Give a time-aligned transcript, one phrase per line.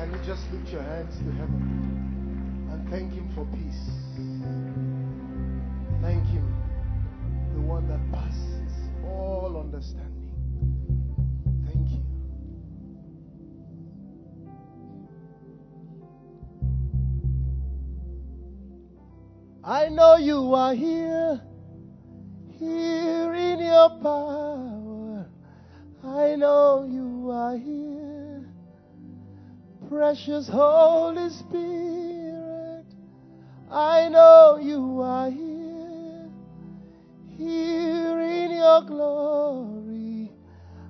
[0.00, 3.84] Can you just lift your hands to heaven and thank Him for peace?
[6.00, 6.54] Thank Him,
[7.52, 8.72] the one that passes
[9.04, 10.32] all understanding.
[11.66, 12.02] Thank you.
[19.62, 21.42] I know you are here,
[22.58, 25.28] here in your power.
[26.02, 27.89] I know you are here,
[29.90, 32.84] precious Holy Spirit.
[33.68, 36.30] I know you are here,
[37.36, 40.30] here in your glory.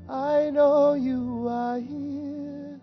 [0.06, 2.78] I know you are here,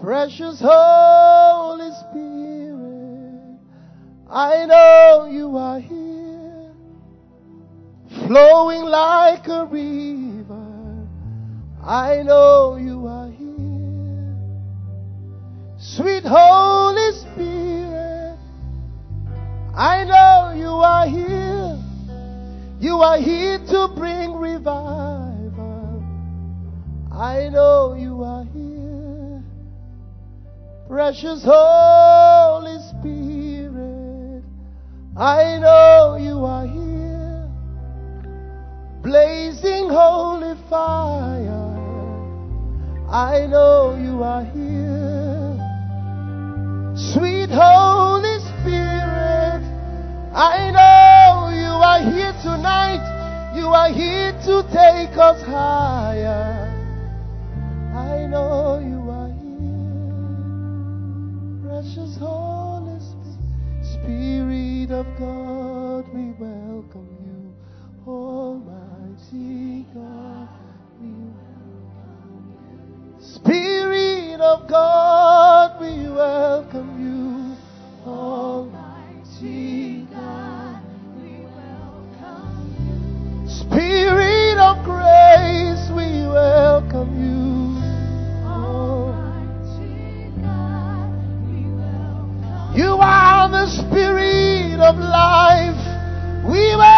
[0.00, 3.58] precious Holy Spirit.
[4.30, 6.72] I know you are here,
[8.24, 11.08] flowing like a river.
[11.82, 12.97] I know you
[15.98, 18.38] sweet Holy Spirit.
[19.74, 21.76] I know you are here.
[22.78, 26.04] You are here to bring revival.
[27.12, 29.42] I know you are here,
[30.86, 34.44] precious Holy Spirit.
[35.16, 37.50] I know you are here,
[39.02, 41.74] blazing holy fire.
[43.10, 44.87] I know you are here,
[52.42, 53.02] tonight.
[53.56, 56.72] You are here to take us higher.
[57.94, 60.22] I know you are here,
[61.62, 63.00] precious Holy
[63.82, 64.68] Spirit.
[64.90, 67.52] Of God, we welcome you,
[68.10, 70.48] Almighty God.
[70.98, 72.44] We welcome
[73.20, 73.22] you.
[73.22, 76.97] Spirit of God, we welcome you,
[94.88, 95.76] of life.
[96.44, 96.97] We welcome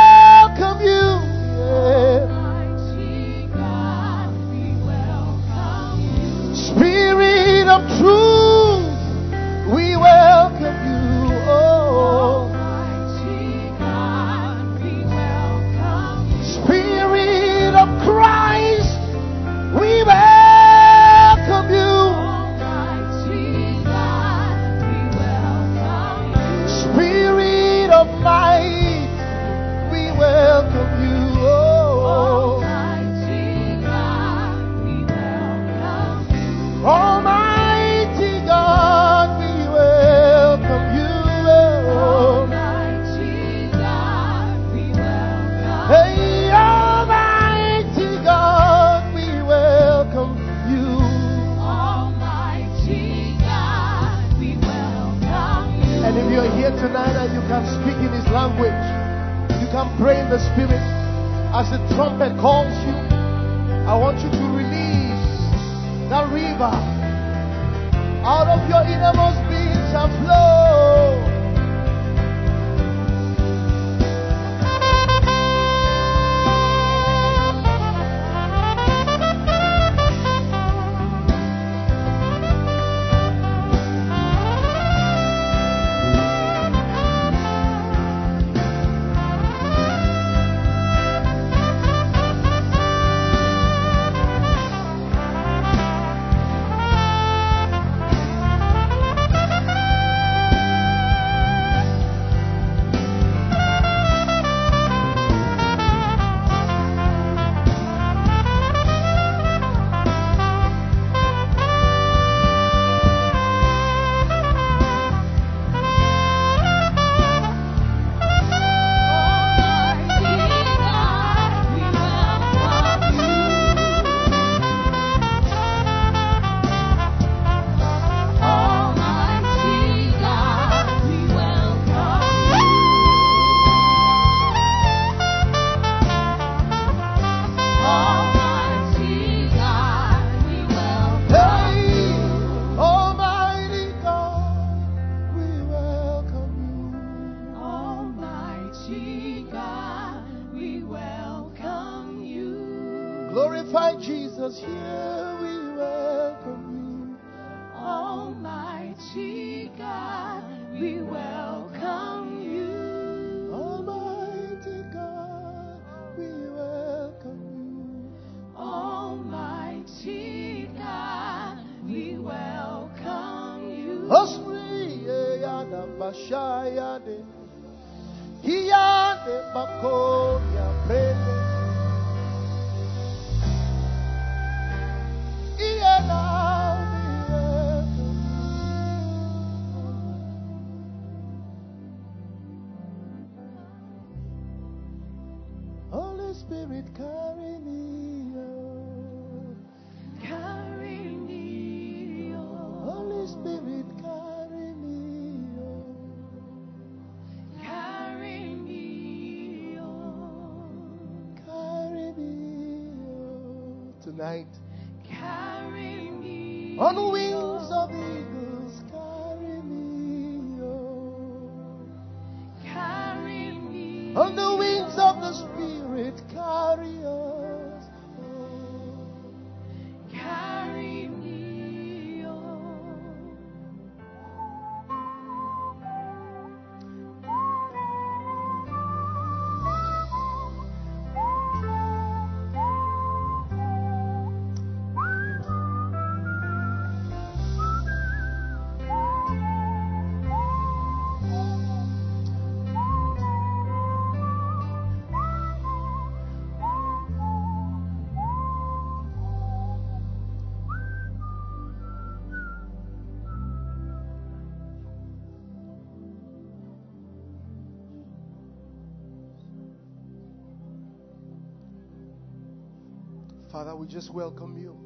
[273.51, 274.77] Father, we just welcome you.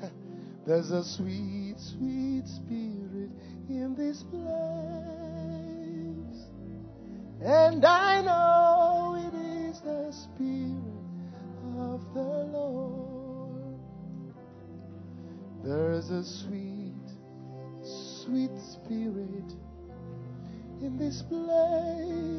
[0.66, 3.30] There's a sweet, sweet spirit
[3.68, 4.46] in this place.
[7.42, 10.76] And I know it is the spirit
[11.78, 13.80] of the Lord.
[15.64, 16.94] There's a sweet,
[17.82, 19.52] sweet spirit
[20.80, 22.35] in this place.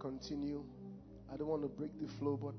[0.00, 0.64] Continue,
[1.32, 2.54] I don't want to break the flow, but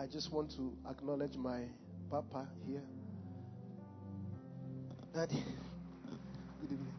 [0.00, 1.64] I just want to acknowledge my
[2.10, 2.82] papa here.
[5.12, 5.42] Daddy.
[6.60, 6.94] Good evening.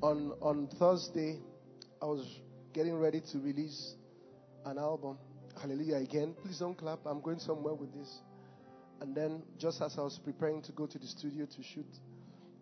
[0.00, 1.40] On on Thursday,
[2.00, 2.40] I was
[2.72, 3.96] getting ready to release
[4.64, 5.18] an album.
[5.60, 6.34] Hallelujah again.
[6.42, 7.00] Please don't clap.
[7.04, 8.20] I'm going somewhere with this.
[9.00, 11.86] And then, just as I was preparing to go to the studio to shoot,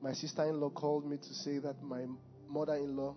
[0.02, 2.04] my sister-in-law called me to say that my
[2.48, 3.14] mother-in-law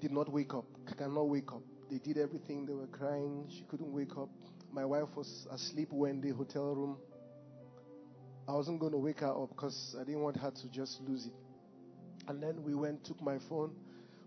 [0.00, 0.64] did not wake up.
[0.96, 1.62] Cannot wake up.
[1.90, 2.66] They did everything.
[2.66, 3.46] They were crying.
[3.50, 4.28] She couldn't wake up.
[4.72, 6.98] My wife was asleep when the hotel room.
[8.48, 11.26] I wasn't going to wake her up because I didn't want her to just lose
[11.26, 11.32] it.
[12.28, 13.72] And then we went, took my phone,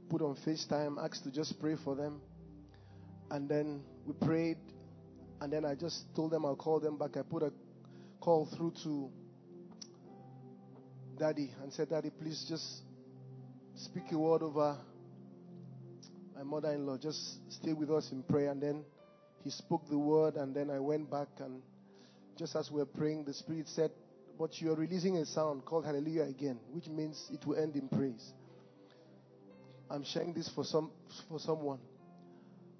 [0.10, 2.22] put on FaceTime, asked to just pray for them.
[3.30, 4.58] And then we prayed.
[5.42, 7.18] And then I just told them I'll call them back.
[7.18, 7.52] I put a
[8.20, 9.10] call through to
[11.22, 12.82] Daddy and said, Daddy, please just
[13.76, 14.76] speak a word over
[16.36, 16.98] my mother in law.
[16.98, 18.50] Just stay with us in prayer.
[18.50, 18.84] And then
[19.44, 20.36] he spoke the word.
[20.36, 21.28] And then I went back.
[21.38, 21.62] And
[22.40, 23.92] just as we were praying, the Spirit said,
[24.40, 27.88] But you are releasing a sound called Hallelujah again, which means it will end in
[27.88, 28.34] praise.
[29.92, 30.90] I'm sharing this for some
[31.30, 31.82] for someone.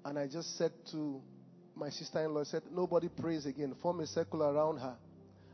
[0.04, 1.22] And I just said to
[1.76, 3.76] my sister in law, I said, Nobody prays again.
[3.80, 4.96] Form a circle around her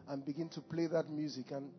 [0.09, 1.71] and begin to play that music and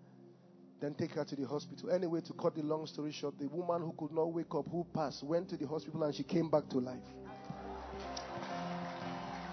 [0.82, 1.92] then take her to the hospital.
[1.92, 4.86] Anyway, to cut the long story short, the woman who could not wake up, who
[4.94, 6.98] passed, went to the hospital and she came back to life.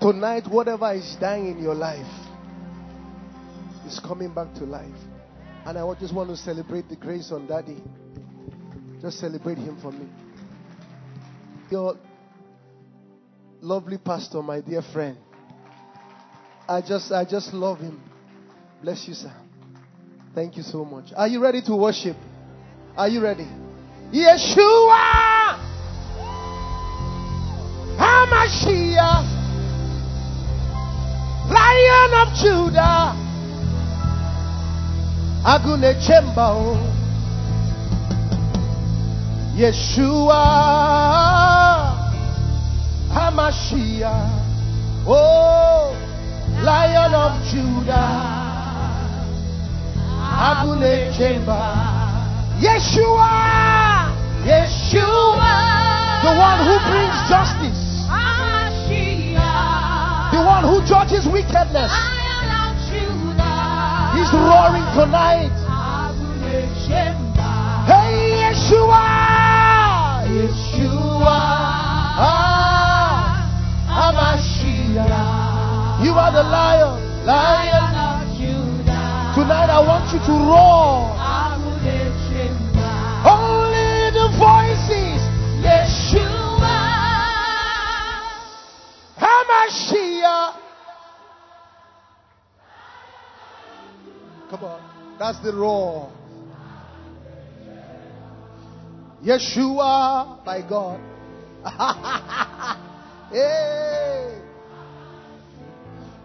[0.00, 2.06] Tonight, whatever is dying in your life
[3.86, 4.86] is coming back to life.
[5.64, 7.82] And I just want to celebrate the grace on Daddy.
[9.00, 10.08] Just celebrate him for me.
[11.70, 11.96] Your
[13.60, 15.18] lovely pastor, my dear friend.
[16.68, 18.00] I just I just love him.
[18.82, 19.32] Bless you, sir.
[20.36, 21.14] Thank you so much.
[21.16, 22.14] Are you ready to worship?
[22.94, 23.48] Are you ready?
[24.12, 25.56] Yeshua!
[27.96, 29.24] Hamashiach!
[31.48, 33.16] Lion of Judah!
[35.42, 36.76] Agune Chembao.
[39.56, 40.36] Yeshua!
[43.08, 44.44] Hamashiach.
[45.08, 45.96] Oh
[46.62, 48.45] Lion of Judah
[50.36, 51.60] Agune Chemba
[52.60, 54.12] Yeshua
[54.44, 55.52] Yeshua
[56.22, 57.82] The one who brings justice.
[60.32, 61.92] The one who judges wickedness.
[64.14, 65.54] He's roaring tonight.
[67.86, 69.06] Hey, Yeshua!
[70.28, 71.40] Yeshua!
[72.18, 72.56] Ah.
[76.02, 77.85] You are the lion, lion.
[79.46, 81.14] Tonight I want you to roar.
[83.22, 85.22] Only the voices.
[85.62, 86.78] Yeshua!
[89.16, 90.58] Hamashiach.
[94.50, 95.16] Come on.
[95.20, 96.10] That's the roar.
[99.22, 100.98] Yeshua, my God.
[103.30, 104.42] hey.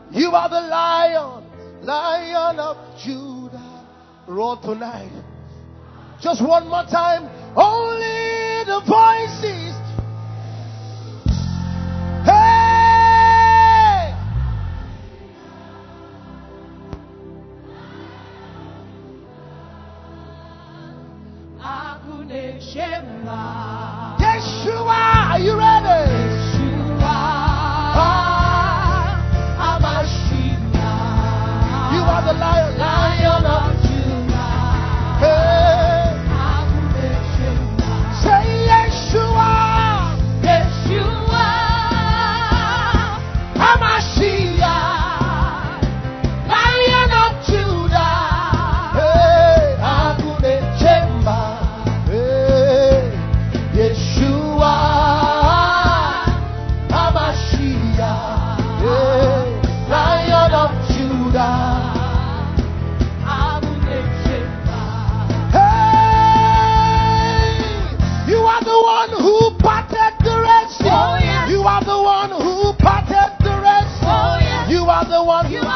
[0.10, 1.51] You are the lion,
[1.82, 3.88] lion of Judah.
[4.28, 5.12] Roar tonight.
[6.22, 7.24] Just one more time.
[7.56, 9.76] Only the voices.
[12.26, 12.72] Hey!
[22.32, 23.71] Yeshua, are
[75.12, 75.52] the one.
[75.52, 75.71] You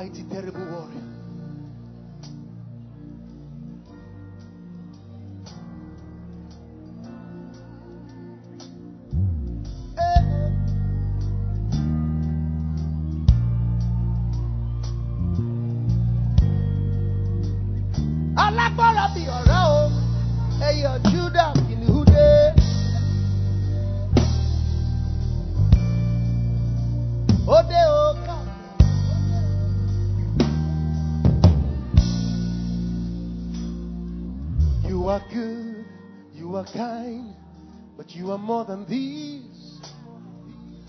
[0.00, 1.09] mighty, terrible warrior.
[36.60, 37.34] Are kind,
[37.96, 39.80] but you are more than these.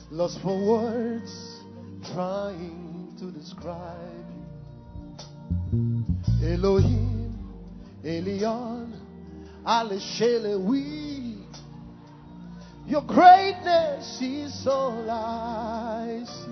[0.09, 1.61] Lost for words,
[2.13, 4.25] trying to describe
[5.71, 6.03] you.
[6.43, 7.39] Elohim,
[8.03, 8.99] Elyon,
[10.67, 11.37] we.
[12.85, 16.51] Your greatness is all I see.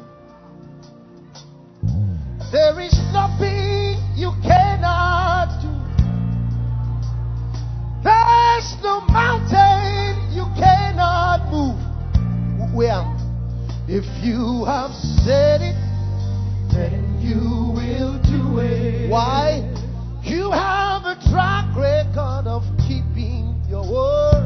[2.54, 5.29] There is nothing you cannot
[8.60, 11.80] There's no mountain you cannot move.
[12.76, 13.16] Well,
[13.88, 14.92] If you have
[15.24, 15.80] said it,
[16.74, 17.40] then you
[17.72, 19.10] will do it.
[19.10, 19.64] Why?
[20.24, 24.44] You have a track record of keeping your word.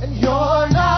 [0.00, 0.93] And you're not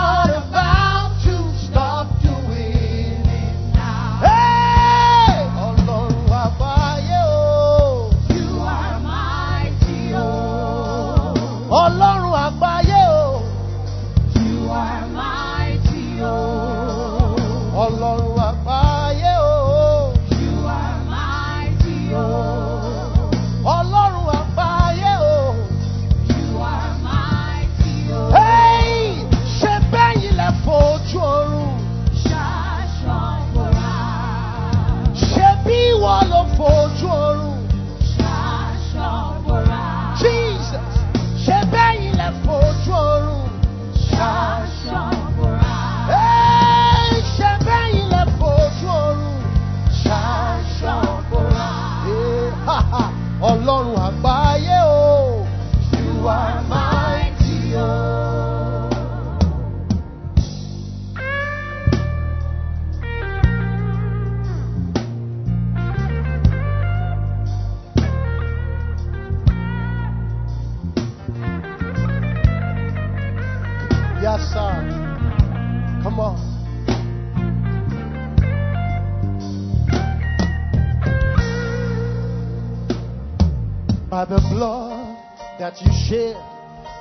[85.67, 86.37] that you shed,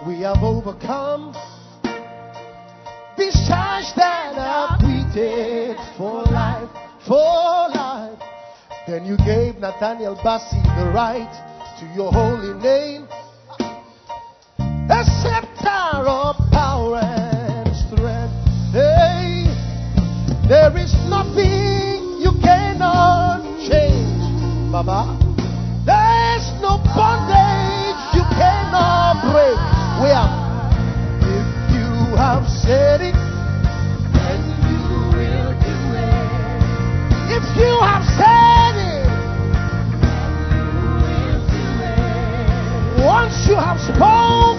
[0.08, 1.32] we have overcome.
[3.15, 6.69] This charge that acquitted for life,
[7.06, 8.17] for life.
[8.88, 11.30] Then you gave Nathaniel Bassey the right
[11.78, 13.08] to your holy name.
[14.58, 18.34] A scepter of power and strength.
[18.73, 19.45] Hey,
[20.49, 25.21] there is nothing you cannot change, Baba.
[25.86, 27.45] There's no bondage
[32.15, 34.80] have said it, And you
[35.15, 37.38] will do it.
[37.38, 39.06] if you have said it,
[40.56, 40.67] You
[41.04, 43.06] will do it.
[43.06, 44.55] once you have spoken,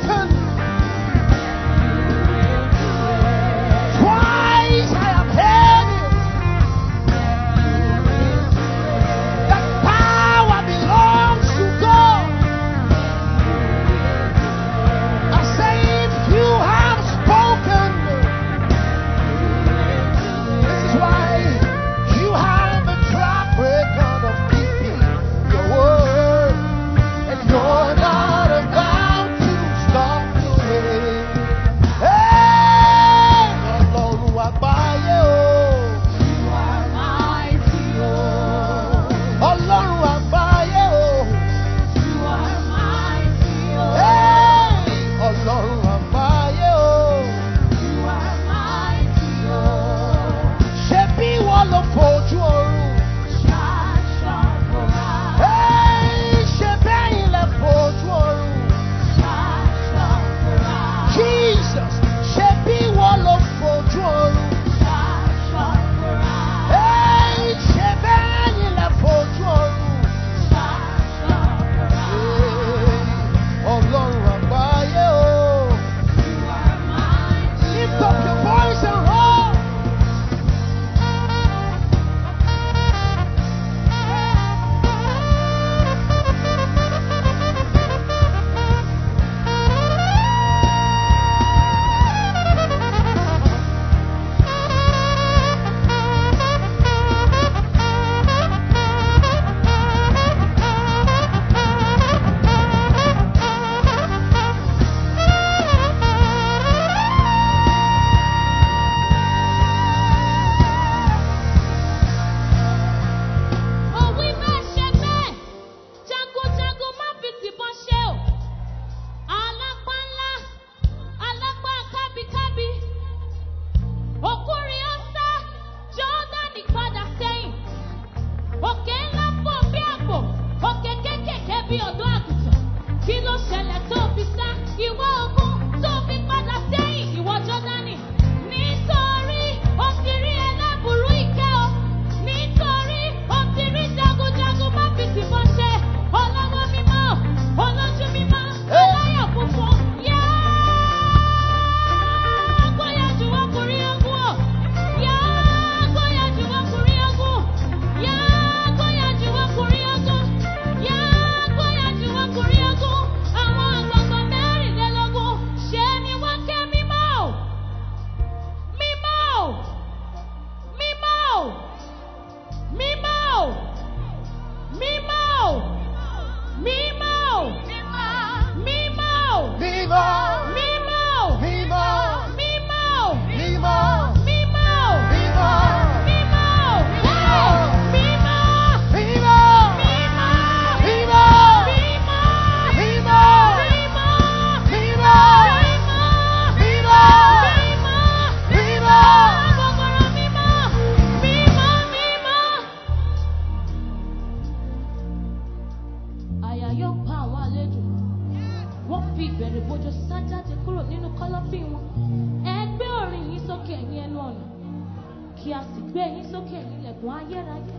[215.46, 217.74] Kí a sì gbé yín sókè ẹ̀yin ilẹ̀kùn ayérayé.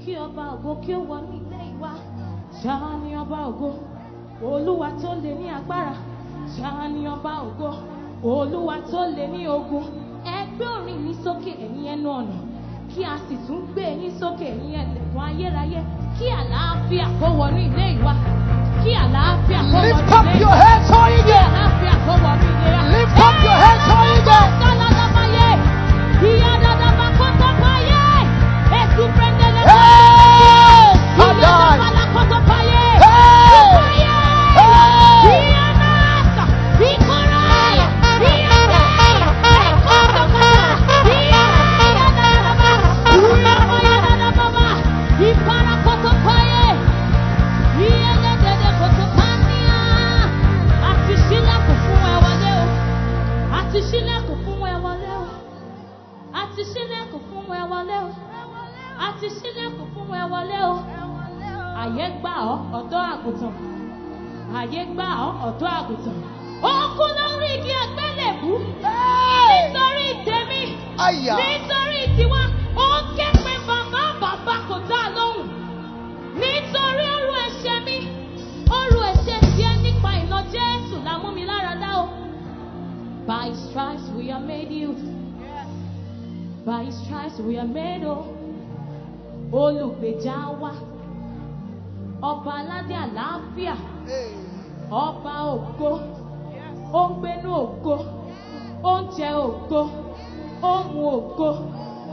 [0.00, 1.90] Kí ọba ògo kí ó wọnú ilé ìwà.
[3.04, 3.70] Ni ọba ògo.
[4.52, 5.94] Olúwa tó lè ní agbára.
[6.94, 7.70] Ni ọba ògo.
[8.24, 9.84] Olúwa tó lè ní ogun.
[10.34, 12.36] Ẹ gbé orin yín sókè ẹ̀yin ẹnu ọ̀nà.
[12.90, 15.80] Kí a sì tún gbé yín sókè ẹ̀yin ẹlẹ́kùn ayérayé.
[16.18, 18.12] Kí àlàáfíà kó wọnú ilé ìwà.
[18.82, 20.40] Kí àlàáfíà kó wọnú ilé Lift up ìwà.
[20.42, 20.56] your
[22.06, 22.82] kó wọnú ilé wa.
[22.94, 24.38] Lift up your heads, Oige.
[24.60, 25.48] Sálálàbáyé.
[26.30, 26.49] Ìyá
[61.90, 63.54] Àyè gbà ọ́ ọ̀dọ́ àgùntàn.
[64.58, 66.16] Àyè gbà ọ́ ọ̀dọ́ àgùntàn.
[66.70, 68.50] Ó kú lórí igi àgbélébú.
[69.50, 70.62] Nítorí tèmi.
[71.06, 71.34] Aya.
[71.40, 72.42] Nítorí tiwa.
[72.84, 75.46] Ó ké pe bàbá bàbá kò dá lóhùn.
[76.40, 77.98] Nítorí ọrùn ẹ̀ṣẹ̀ mi.
[78.78, 82.04] Ọrùn ẹ̀ṣẹ̀ tiẹ̀ nípa ìná Jésù la mú mi lára dá o.
[83.28, 85.00] By his stripes we are made healed.
[86.66, 88.28] By his stripes we are made whole.
[89.62, 90.72] Olùgbèjà wa.
[92.28, 93.74] Ọba aládé àlàáfíà.
[95.04, 95.90] Ọba ògo.
[96.92, 97.94] Ó ń gbénú ògo.
[98.82, 99.80] Ó ń jẹ ògo.
[100.62, 101.48] Ó ń mu ògo.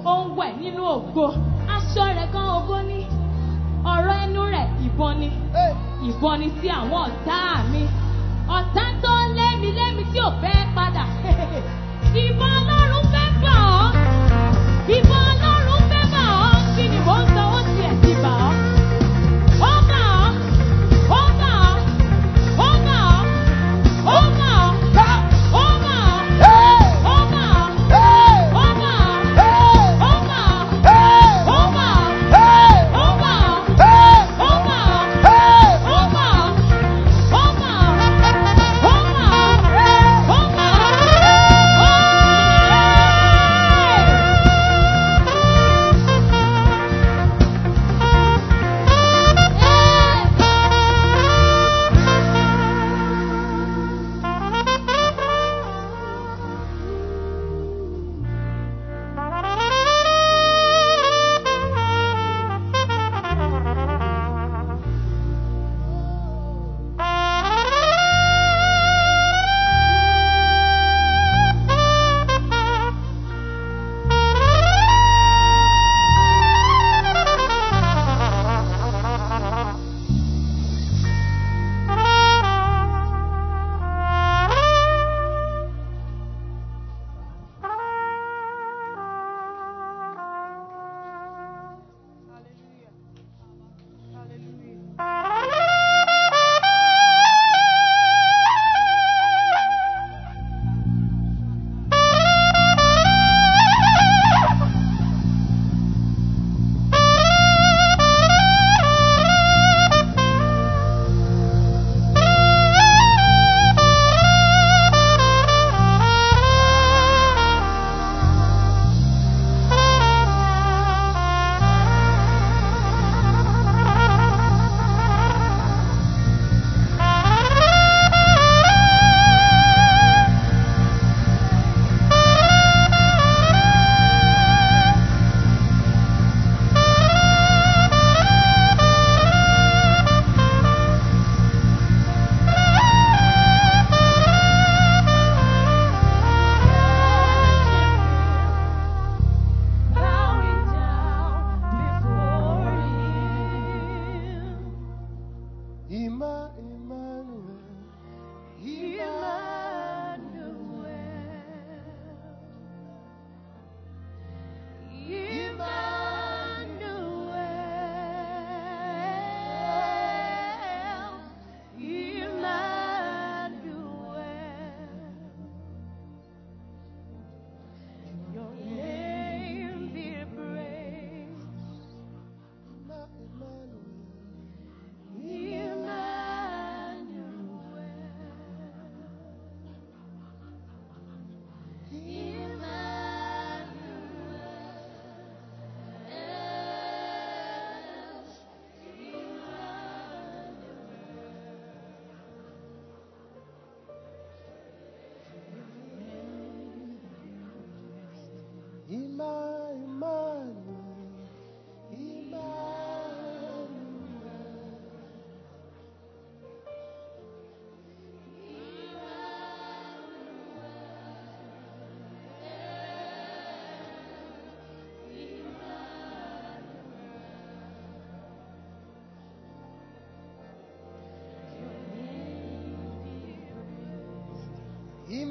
[0.06, 1.26] Ó ń wẹ̀ nínú ògo.
[1.76, 3.00] Aṣọ rẹ̀ gan ògo ní.
[3.94, 5.30] Ọ̀rọ̀ ẹnu rẹ̀ ìbọn ni.
[6.10, 7.40] Ìbọn ni sí àwọn ọ̀tá
[7.72, 7.84] mi.
[8.58, 11.04] Ọ̀tá tó lémi lémi tí ò fẹ́ padà.
[12.24, 13.27] Ìbọn Ọlọ́run fẹ́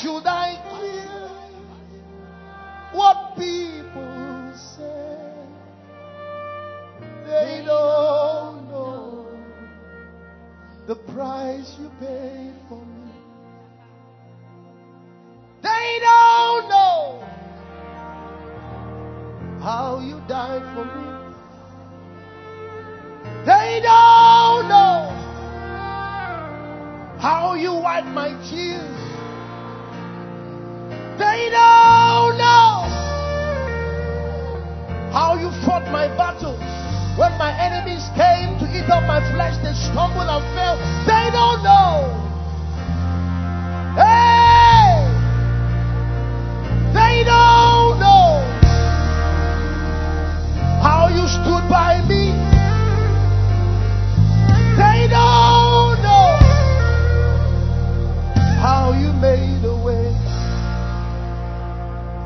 [0.00, 1.30] should I care
[2.92, 5.26] what people say?
[7.26, 9.26] They don't know
[10.86, 13.12] the price you paid for me.
[15.62, 17.24] They don't know
[19.62, 21.16] how you died for me.
[23.46, 25.08] They don't know
[27.18, 29.05] how you wiped my tears.
[37.86, 40.76] Enemies came to eat up my flesh, they stumbled and fell.
[41.06, 42.10] They don't know.
[43.94, 45.06] Hey!
[46.92, 48.42] They don't know
[50.82, 52.32] how you stood by me.
[54.76, 56.38] They don't know
[58.60, 60.12] how you made a way.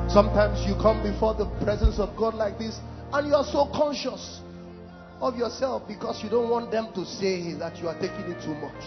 [0.08, 2.80] Sometimes you come before the presence of God like this
[3.12, 4.40] and you are so conscious
[5.20, 8.54] of yourself because you don't want them to say that you are taking it too
[8.54, 8.84] much.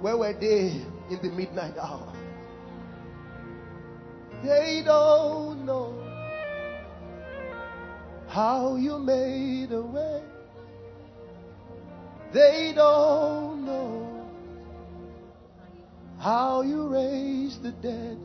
[0.00, 2.12] Where were they in the midnight hour?
[4.42, 5.94] They don't know
[8.26, 10.22] how you made a way.
[12.32, 14.26] They don't know
[16.18, 18.18] how you raised the dead.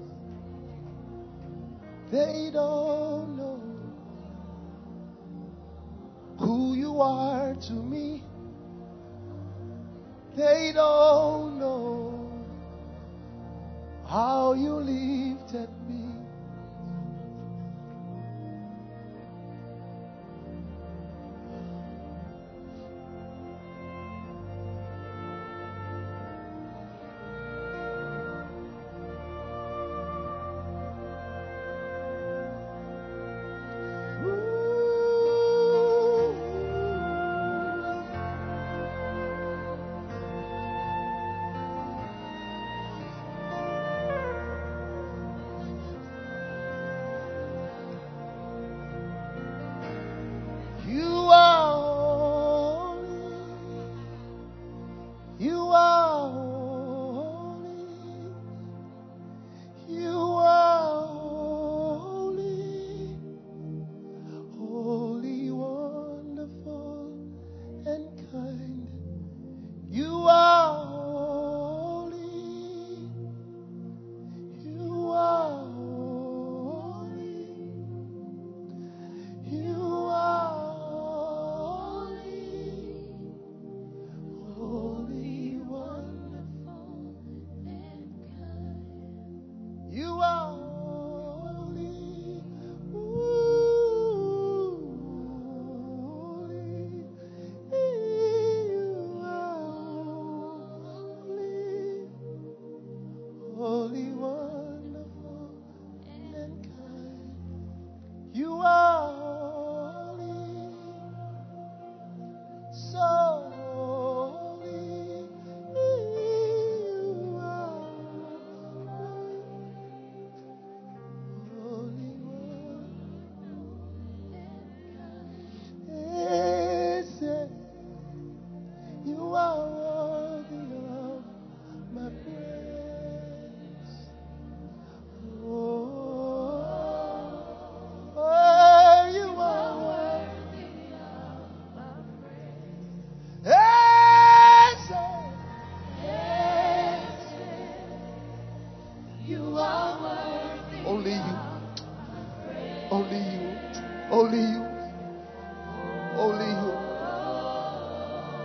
[2.11, 3.56] They don't know
[6.97, 8.23] you are to me.
[10.35, 12.31] They don't know
[14.07, 15.96] how you lifted me.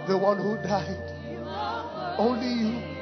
[0.07, 0.97] the one who died.
[2.19, 3.02] Only you.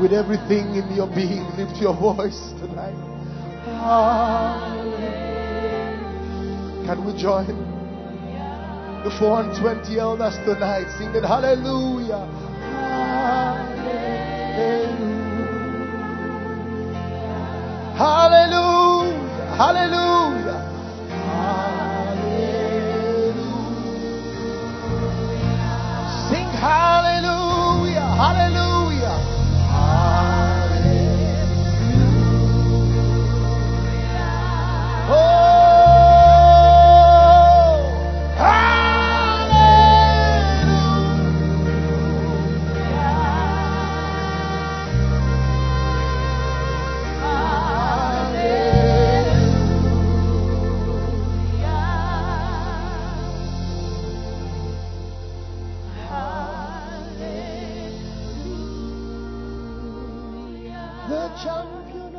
[0.00, 1.44] with everything in your being.
[1.56, 2.94] Lift your voice tonight.
[3.66, 4.75] Ah.
[6.86, 7.48] Can we join
[9.02, 12.24] the 420 elders tonight singing hallelujah?
[17.96, 18.36] Hallelujah.
[18.36, 19.56] Hallelujah.
[19.56, 20.05] Hallelujah.
[61.36, 62.15] 唱片。